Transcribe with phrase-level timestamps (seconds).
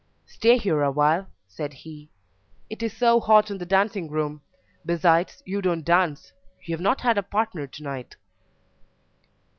[0.25, 2.09] "Stay here awhile," said he:
[2.71, 4.41] "it is so hot in the dancing room;
[4.83, 8.15] besides, you don't dance; you have not had a partner to night."